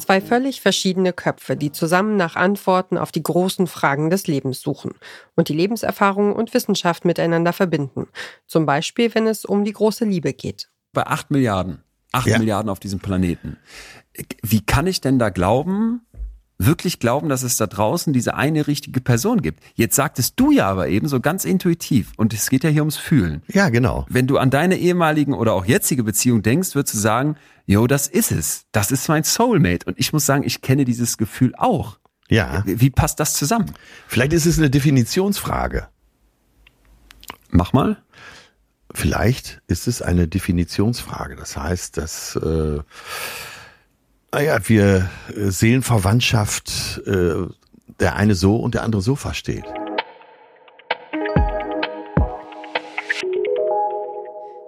Zwei 0.00 0.20
völlig 0.20 0.60
verschiedene 0.60 1.12
Köpfe, 1.12 1.56
die 1.56 1.72
zusammen 1.72 2.16
nach 2.16 2.34
Antworten 2.34 2.98
auf 2.98 3.12
die 3.12 3.22
großen 3.22 3.66
Fragen 3.66 4.10
des 4.10 4.26
Lebens 4.26 4.60
suchen 4.60 4.92
und 5.36 5.48
die 5.48 5.54
Lebenserfahrung 5.54 6.34
und 6.34 6.54
Wissenschaft 6.54 7.04
miteinander 7.04 7.52
verbinden. 7.52 8.08
Zum 8.46 8.66
Beispiel, 8.66 9.14
wenn 9.14 9.26
es 9.26 9.44
um 9.44 9.64
die 9.64 9.72
große 9.72 10.04
Liebe 10.04 10.32
geht. 10.32 10.70
Bei 10.92 11.06
acht 11.06 11.30
Milliarden, 11.30 11.82
acht 12.12 12.26
ja. 12.26 12.38
Milliarden 12.38 12.70
auf 12.70 12.80
diesem 12.80 13.00
Planeten. 13.00 13.58
Wie 14.42 14.64
kann 14.64 14.86
ich 14.86 15.00
denn 15.00 15.18
da 15.18 15.30
glauben, 15.30 16.00
wirklich 16.66 16.98
glauben, 16.98 17.28
dass 17.28 17.42
es 17.42 17.56
da 17.56 17.66
draußen 17.66 18.12
diese 18.12 18.34
eine 18.34 18.66
richtige 18.66 19.00
Person 19.00 19.40
gibt. 19.40 19.62
Jetzt 19.74 19.96
sagtest 19.96 20.34
du 20.36 20.50
ja 20.50 20.68
aber 20.68 20.88
eben 20.88 21.08
so 21.08 21.20
ganz 21.20 21.44
intuitiv 21.44 22.12
und 22.16 22.34
es 22.34 22.50
geht 22.50 22.64
ja 22.64 22.70
hier 22.70 22.82
ums 22.82 22.96
Fühlen. 22.96 23.42
Ja, 23.48 23.70
genau. 23.70 24.06
Wenn 24.08 24.26
du 24.26 24.38
an 24.38 24.50
deine 24.50 24.76
ehemaligen 24.76 25.34
oder 25.34 25.54
auch 25.54 25.64
jetzige 25.64 26.04
Beziehung 26.04 26.42
denkst, 26.42 26.74
würdest 26.74 26.94
du 26.94 26.98
sagen, 26.98 27.36
jo, 27.66 27.86
das 27.86 28.08
ist 28.08 28.30
es. 28.30 28.66
Das 28.72 28.90
ist 28.90 29.08
mein 29.08 29.24
Soulmate. 29.24 29.86
Und 29.86 29.98
ich 29.98 30.12
muss 30.12 30.26
sagen, 30.26 30.44
ich 30.44 30.60
kenne 30.60 30.84
dieses 30.84 31.16
Gefühl 31.16 31.54
auch. 31.56 31.98
Ja. 32.28 32.62
Wie 32.66 32.90
passt 32.90 33.18
das 33.20 33.34
zusammen? 33.34 33.72
Vielleicht 34.06 34.32
ist 34.32 34.46
es 34.46 34.58
eine 34.58 34.70
Definitionsfrage. 34.70 35.88
Mach 37.50 37.72
mal. 37.72 37.96
Vielleicht 38.92 39.62
ist 39.66 39.86
es 39.88 40.02
eine 40.02 40.28
Definitionsfrage. 40.28 41.36
Das 41.36 41.56
heißt, 41.56 41.96
dass 41.96 42.36
äh, 42.36 42.80
naja, 44.32 44.54
ah 44.54 44.60
wir 44.64 45.10
äh, 45.36 45.50
Seelenverwandtschaft 45.50 47.02
äh, 47.06 47.46
der 47.98 48.16
eine 48.16 48.34
so 48.34 48.56
und 48.56 48.74
der 48.74 48.82
andere 48.82 49.02
so 49.02 49.16
versteht. 49.16 49.64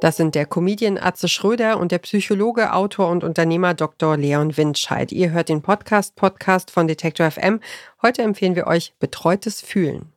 Das 0.00 0.18
sind 0.18 0.34
der 0.34 0.46
Comedian 0.46 0.98
Atze 0.98 1.26
Schröder 1.26 1.80
und 1.80 1.90
der 1.90 1.98
Psychologe, 1.98 2.72
Autor 2.72 3.08
und 3.08 3.24
Unternehmer 3.24 3.74
Dr. 3.74 4.16
Leon 4.16 4.56
Windscheid. 4.56 5.10
Ihr 5.10 5.30
hört 5.30 5.48
den 5.48 5.62
Podcast 5.62 6.14
Podcast 6.14 6.70
von 6.70 6.86
Detektor 6.86 7.30
FM. 7.30 7.60
Heute 8.02 8.22
empfehlen 8.22 8.54
wir 8.54 8.66
euch 8.66 8.92
Betreutes 9.00 9.62
Fühlen. 9.62 10.12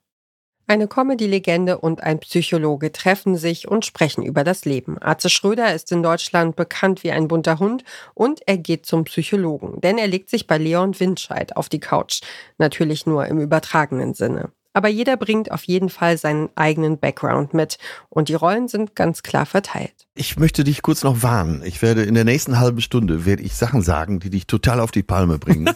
Eine 0.70 0.88
Comedy-Legende 0.88 1.80
und 1.80 2.04
ein 2.04 2.20
Psychologe 2.20 2.92
treffen 2.92 3.38
sich 3.38 3.68
und 3.68 3.88
sprechen 3.88 4.24
über 4.24 4.44
das 4.44 4.66
Leben. 4.66 5.00
Arze 5.00 5.28
Schröder 5.28 5.74
ist 5.74 5.92
in 5.92 6.04
Deutschland 6.04 6.56
bekannt 6.56 7.04
wie 7.04 7.10
ein 7.10 7.28
bunter 7.28 7.58
Hund 7.58 7.84
und 8.14 8.42
er 8.46 8.60
geht 8.60 8.86
zum 8.86 9.04
Psychologen, 9.06 9.82
denn 9.82 9.98
er 9.98 10.06
legt 10.06 10.30
sich 10.30 10.46
bei 10.46 10.60
Leon 10.60 11.00
Windscheid 11.00 11.58
auf 11.58 11.70
die 11.70 11.80
Couch. 11.80 12.22
Natürlich 12.60 13.08
nur 13.08 13.26
im 13.26 13.40
übertragenen 13.40 14.14
Sinne. 14.14 14.52
Aber 14.72 14.90
jeder 14.90 15.18
bringt 15.18 15.52
auf 15.52 15.64
jeden 15.64 15.90
Fall 15.90 16.20
seinen 16.20 16.50
eigenen 16.54 17.00
Background 17.00 17.56
mit 17.56 17.80
und 18.10 18.30
die 18.30 18.36
Rollen 18.36 18.68
sind 18.68 18.96
ganz 18.96 19.24
klar 19.24 19.48
verteilt. 19.48 20.06
Ich 20.14 20.38
möchte 20.38 20.64
dich 20.64 20.84
kurz 20.84 21.04
noch 21.04 21.24
warnen. 21.24 21.64
Ich 21.66 21.82
werde 21.82 22.04
in 22.04 22.14
der 22.14 22.26
nächsten 22.26 22.60
halben 22.60 22.82
Stunde 22.82 23.26
werde 23.26 23.42
ich 23.42 23.56
Sachen 23.56 23.82
sagen, 23.82 24.20
die 24.20 24.30
dich 24.30 24.46
total 24.46 24.80
auf 24.80 24.92
die 24.92 25.02
Palme 25.02 25.40
bringen. 25.40 25.74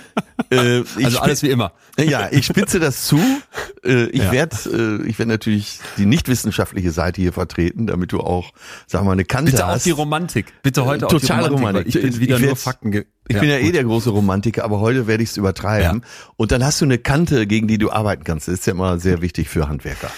äh, 0.50 0.84
also 1.02 1.18
alles 1.18 1.42
wie 1.42 1.50
immer. 1.50 1.72
Ja, 1.98 2.28
ich 2.30 2.46
spitze 2.46 2.78
das 2.78 3.06
zu. 3.06 3.18
Äh, 3.86 4.06
ich 4.06 4.22
ja. 4.22 4.32
werde 4.32 4.56
äh, 5.04 5.08
ich 5.08 5.18
werde 5.18 5.30
natürlich 5.30 5.80
die 5.96 6.06
nicht 6.06 6.28
wissenschaftliche 6.28 6.90
Seite 6.90 7.20
hier 7.20 7.32
vertreten, 7.32 7.86
damit 7.86 8.12
du 8.12 8.20
auch, 8.20 8.52
sag 8.86 9.04
mal, 9.04 9.12
eine 9.12 9.24
Kante 9.24 9.52
Bitte 9.52 9.66
hast. 9.66 9.80
auch 9.80 9.84
die 9.84 9.90
Romantik. 9.90 10.52
Bitte 10.62 10.84
heute 10.84 11.06
Total 11.06 11.44
auch 11.44 11.48
die 11.48 11.54
Romantik. 11.54 11.86
Romantik. 11.86 11.94
Ich 11.94 12.02
bin 12.02 12.20
wieder 12.20 12.36
ich 12.36 12.46
nur 12.46 12.56
Fakten. 12.56 12.92
Ich 13.28 13.34
ja, 13.34 13.40
bin 13.40 13.48
ja 13.48 13.56
eh 13.56 13.60
gut. 13.60 13.68
eh 13.68 13.72
der 13.72 13.84
große 13.84 14.10
Romantiker, 14.10 14.64
aber 14.64 14.80
heute 14.80 15.06
werde 15.06 15.22
ich 15.22 15.30
es 15.30 15.36
übertreiben. 15.36 16.02
Ja. 16.02 16.08
Und 16.36 16.52
dann 16.52 16.64
hast 16.64 16.80
du 16.80 16.84
eine 16.84 16.98
Kante, 16.98 17.46
gegen 17.46 17.68
die 17.68 17.78
du 17.78 17.90
arbeiten 17.90 18.24
kannst. 18.24 18.48
Das 18.48 18.54
ist 18.54 18.66
ja 18.66 18.72
immer 18.72 18.98
sehr 18.98 19.22
wichtig 19.22 19.48
für 19.48 19.68
Handwerker. 19.68 20.10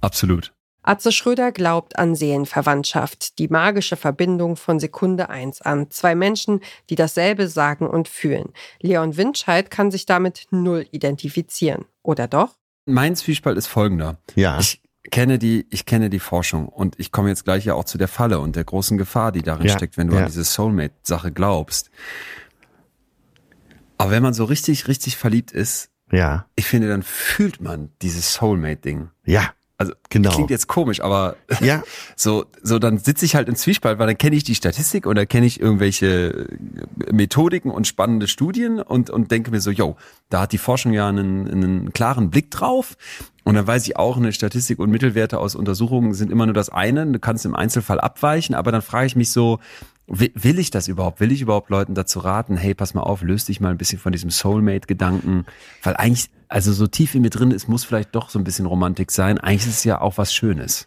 Absolut. 0.00 0.52
Atze 0.86 1.10
Schröder 1.10 1.50
glaubt 1.50 1.98
an 1.98 2.14
Seelenverwandtschaft, 2.14 3.40
die 3.40 3.48
magische 3.48 3.96
Verbindung 3.96 4.54
von 4.54 4.78
Sekunde 4.78 5.28
eins 5.28 5.60
an. 5.60 5.90
Zwei 5.90 6.14
Menschen, 6.14 6.60
die 6.90 6.94
dasselbe 6.94 7.48
sagen 7.48 7.88
und 7.88 8.06
fühlen. 8.06 8.52
Leon 8.80 9.16
Windscheid 9.16 9.68
kann 9.68 9.90
sich 9.90 10.06
damit 10.06 10.46
null 10.50 10.86
identifizieren. 10.92 11.86
Oder 12.04 12.28
doch? 12.28 12.54
Mein 12.86 13.16
Zwiespalt 13.16 13.58
ist 13.58 13.66
folgender. 13.66 14.18
Ja. 14.34 14.58
Ich 14.58 14.80
kenne 15.10 15.38
die, 15.38 15.66
ich 15.70 15.86
kenne 15.86 16.10
die 16.10 16.18
Forschung 16.18 16.68
und 16.68 16.98
ich 16.98 17.12
komme 17.12 17.28
jetzt 17.28 17.44
gleich 17.44 17.64
ja 17.64 17.74
auch 17.74 17.84
zu 17.84 17.98
der 17.98 18.08
Falle 18.08 18.40
und 18.40 18.56
der 18.56 18.64
großen 18.64 18.96
Gefahr, 18.98 19.32
die 19.32 19.42
darin 19.42 19.66
ja. 19.66 19.72
steckt, 19.72 19.96
wenn 19.96 20.08
du 20.08 20.14
ja. 20.14 20.20
an 20.20 20.26
diese 20.26 20.44
Soulmate-Sache 20.44 21.32
glaubst. 21.32 21.90
Aber 23.98 24.10
wenn 24.10 24.22
man 24.22 24.34
so 24.34 24.44
richtig, 24.44 24.88
richtig 24.88 25.16
verliebt 25.16 25.52
ist, 25.52 25.90
ja. 26.10 26.46
ich 26.54 26.66
finde, 26.66 26.88
dann 26.88 27.02
fühlt 27.02 27.60
man 27.60 27.90
dieses 28.02 28.34
Soulmate-Ding. 28.34 29.10
Ja. 29.24 29.52
Also 29.78 29.92
genau. 30.08 30.30
klingt 30.30 30.50
jetzt 30.50 30.68
komisch, 30.68 31.02
aber 31.02 31.36
ja. 31.60 31.82
so, 32.16 32.46
so 32.62 32.78
dann 32.78 32.96
sitze 32.96 33.26
ich 33.26 33.34
halt 33.34 33.48
im 33.48 33.56
Zwiespalt, 33.56 33.98
weil 33.98 34.06
dann 34.06 34.16
kenne 34.16 34.34
ich 34.34 34.42
die 34.42 34.54
Statistik 34.54 35.06
oder 35.06 35.26
kenne 35.26 35.44
ich 35.44 35.60
irgendwelche 35.60 36.48
Methodiken 37.12 37.70
und 37.70 37.86
spannende 37.86 38.26
Studien 38.26 38.80
und, 38.80 39.10
und 39.10 39.30
denke 39.30 39.50
mir 39.50 39.60
so, 39.60 39.70
yo, 39.70 39.96
da 40.30 40.40
hat 40.40 40.52
die 40.52 40.58
Forschung 40.58 40.92
ja 40.94 41.08
einen, 41.08 41.46
einen 41.50 41.92
klaren 41.92 42.30
Blick 42.30 42.50
drauf. 42.50 42.96
Und 43.44 43.54
dann 43.54 43.66
weiß 43.66 43.86
ich 43.86 43.96
auch, 43.96 44.16
eine 44.16 44.32
Statistik 44.32 44.78
und 44.80 44.90
Mittelwerte 44.90 45.38
aus 45.38 45.54
Untersuchungen 45.54 46.14
sind 46.14 46.32
immer 46.32 46.46
nur 46.46 46.54
das 46.54 46.68
eine. 46.68 47.06
Du 47.06 47.20
kannst 47.20 47.44
im 47.44 47.54
Einzelfall 47.54 48.00
abweichen, 48.00 48.56
aber 48.56 48.72
dann 48.72 48.82
frage 48.82 49.06
ich 49.06 49.14
mich 49.14 49.30
so, 49.30 49.60
Will 50.08 50.58
ich 50.60 50.70
das 50.70 50.86
überhaupt? 50.86 51.18
Will 51.18 51.32
ich 51.32 51.42
überhaupt 51.42 51.68
Leuten 51.68 51.94
dazu 51.94 52.20
raten, 52.20 52.56
hey, 52.56 52.74
pass 52.74 52.94
mal 52.94 53.02
auf, 53.02 53.22
löst 53.22 53.48
dich 53.48 53.60
mal 53.60 53.70
ein 53.70 53.76
bisschen 53.76 53.98
von 53.98 54.12
diesem 54.12 54.30
Soulmate-Gedanken? 54.30 55.46
Weil 55.82 55.96
eigentlich, 55.96 56.30
also 56.48 56.72
so 56.72 56.86
tief 56.86 57.16
in 57.16 57.22
mir 57.22 57.30
drin 57.30 57.50
ist, 57.50 57.68
muss 57.68 57.84
vielleicht 57.84 58.14
doch 58.14 58.30
so 58.30 58.38
ein 58.38 58.44
bisschen 58.44 58.66
Romantik 58.66 59.10
sein. 59.10 59.38
Eigentlich 59.38 59.66
ist 59.66 59.78
es 59.78 59.84
ja 59.84 60.00
auch 60.00 60.16
was 60.16 60.32
Schönes. 60.32 60.86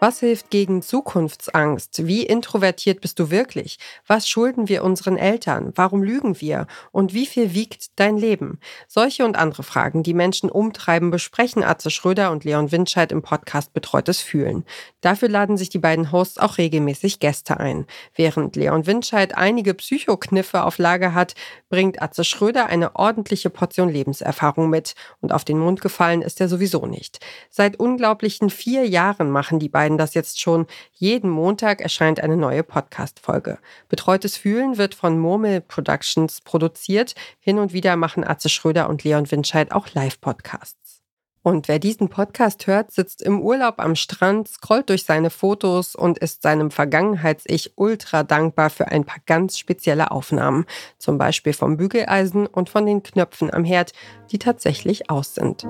Was 0.00 0.20
hilft 0.20 0.50
gegen 0.50 0.80
Zukunftsangst? 0.80 2.06
Wie 2.06 2.24
introvertiert 2.24 3.00
bist 3.00 3.18
du 3.18 3.32
wirklich? 3.32 3.80
Was 4.06 4.28
schulden 4.28 4.68
wir 4.68 4.84
unseren 4.84 5.16
Eltern? 5.16 5.72
Warum 5.74 6.04
lügen 6.04 6.40
wir? 6.40 6.68
Und 6.92 7.14
wie 7.14 7.26
viel 7.26 7.52
wiegt 7.52 7.98
dein 7.98 8.16
Leben? 8.16 8.60
Solche 8.86 9.24
und 9.24 9.36
andere 9.36 9.64
Fragen, 9.64 10.04
die 10.04 10.14
Menschen 10.14 10.50
umtreiben, 10.50 11.10
besprechen 11.10 11.64
Atze 11.64 11.90
Schröder 11.90 12.30
und 12.30 12.44
Leon 12.44 12.70
Windscheid 12.70 13.10
im 13.10 13.22
Podcast 13.22 13.72
Betreutes 13.72 14.20
Fühlen. 14.20 14.64
Dafür 15.00 15.28
laden 15.28 15.56
sich 15.56 15.68
die 15.68 15.80
beiden 15.80 16.12
Hosts 16.12 16.38
auch 16.38 16.58
regelmäßig 16.58 17.18
Gäste 17.18 17.58
ein. 17.58 17.84
Während 18.14 18.54
Leon 18.54 18.86
Windscheid 18.86 19.36
einige 19.36 19.74
Psychokniffe 19.74 20.62
auf 20.62 20.78
Lager 20.78 21.12
hat, 21.12 21.34
bringt 21.70 22.00
Atze 22.00 22.22
Schröder 22.22 22.66
eine 22.66 22.94
ordentliche 22.94 23.50
Portion 23.50 23.88
Lebenserfahrung 23.88 24.70
mit. 24.70 24.94
Und 25.20 25.32
auf 25.32 25.44
den 25.44 25.58
Mund 25.58 25.80
gefallen 25.80 26.22
ist 26.22 26.40
er 26.40 26.48
sowieso 26.48 26.86
nicht. 26.86 27.18
Seit 27.50 27.80
unglaublichen 27.80 28.48
vier 28.48 28.86
Jahren 28.86 29.32
machen 29.32 29.58
die 29.58 29.68
beiden 29.68 29.87
beiden 29.88 29.96
das 29.96 30.12
jetzt 30.12 30.38
schon. 30.38 30.66
Jeden 30.92 31.30
Montag 31.30 31.80
erscheint 31.80 32.20
eine 32.20 32.36
neue 32.36 32.62
Podcast-Folge. 32.62 33.58
Betreutes 33.88 34.36
Fühlen 34.36 34.76
wird 34.76 34.94
von 34.94 35.18
Murmel 35.18 35.62
Productions 35.62 36.42
produziert. 36.42 37.14
Hin 37.40 37.58
und 37.58 37.72
wieder 37.72 37.96
machen 37.96 38.22
Atze 38.22 38.50
Schröder 38.50 38.90
und 38.90 39.02
Leon 39.02 39.30
Winscheid 39.30 39.72
auch 39.72 39.88
Live-Podcasts. 39.94 41.00
Und 41.42 41.68
wer 41.68 41.78
diesen 41.78 42.10
Podcast 42.10 42.66
hört, 42.66 42.90
sitzt 42.90 43.22
im 43.22 43.40
Urlaub 43.40 43.76
am 43.78 43.96
Strand, 43.96 44.48
scrollt 44.48 44.90
durch 44.90 45.04
seine 45.04 45.30
Fotos 45.30 45.94
und 45.94 46.18
ist 46.18 46.42
seinem 46.42 46.70
Vergangenheits-Ich 46.70 47.72
ultra 47.76 48.24
dankbar 48.24 48.68
für 48.68 48.88
ein 48.88 49.06
paar 49.06 49.22
ganz 49.24 49.56
spezielle 49.56 50.10
Aufnahmen. 50.10 50.66
Zum 50.98 51.16
Beispiel 51.16 51.54
vom 51.54 51.78
Bügeleisen 51.78 52.46
und 52.46 52.68
von 52.68 52.84
den 52.84 53.02
Knöpfen 53.02 53.50
am 53.54 53.64
Herd, 53.64 53.92
die 54.30 54.38
tatsächlich 54.38 55.08
aus 55.08 55.34
sind. 55.36 55.64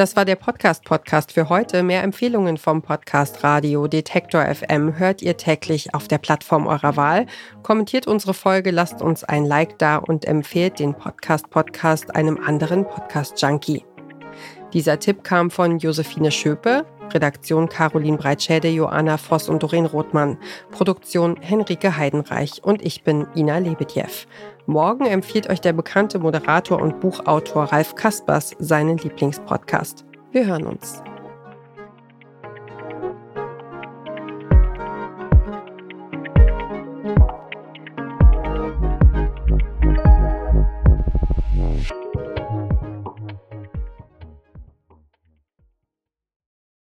Das 0.00 0.16
war 0.16 0.24
der 0.24 0.36
Podcast-Podcast 0.36 1.30
für 1.30 1.50
heute. 1.50 1.82
Mehr 1.82 2.02
Empfehlungen 2.02 2.56
vom 2.56 2.80
Podcast 2.80 3.44
Radio 3.44 3.86
Detektor 3.86 4.42
FM 4.46 4.98
hört 4.98 5.20
ihr 5.20 5.36
täglich 5.36 5.92
auf 5.92 6.08
der 6.08 6.16
Plattform 6.16 6.66
eurer 6.66 6.96
Wahl. 6.96 7.26
Kommentiert 7.62 8.06
unsere 8.06 8.32
Folge, 8.32 8.70
lasst 8.70 9.02
uns 9.02 9.24
ein 9.24 9.44
Like 9.44 9.78
da 9.78 9.98
und 9.98 10.24
empfehlt 10.24 10.78
den 10.78 10.94
Podcast-Podcast 10.94 12.16
einem 12.16 12.38
anderen 12.38 12.86
Podcast-Junkie. 12.86 13.84
Dieser 14.72 14.98
Tipp 15.00 15.22
kam 15.22 15.50
von 15.50 15.78
Josephine 15.78 16.30
Schöpe, 16.30 16.86
Redaktion 17.12 17.68
Caroline 17.68 18.16
Breitschäde, 18.16 18.68
Joanna 18.68 19.16
Voss 19.16 19.48
und 19.48 19.62
Doreen 19.62 19.86
Rothmann, 19.86 20.38
Produktion 20.70 21.36
Henrike 21.40 21.96
Heidenreich 21.96 22.62
und 22.62 22.82
ich 22.82 23.02
bin 23.02 23.26
Ina 23.34 23.58
Lebedjew. 23.58 24.26
Morgen 24.66 25.06
empfiehlt 25.06 25.50
euch 25.50 25.60
der 25.60 25.72
bekannte 25.72 26.18
Moderator 26.18 26.80
und 26.80 27.00
Buchautor 27.00 27.64
Ralf 27.64 27.94
Kaspers 27.94 28.54
seinen 28.58 28.98
Lieblingspodcast. 28.98 30.04
Wir 30.32 30.46
hören 30.46 30.66
uns. 30.66 31.02